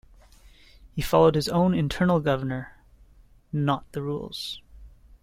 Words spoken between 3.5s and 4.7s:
not the rules.